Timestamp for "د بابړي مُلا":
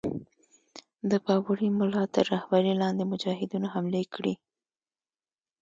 1.09-2.03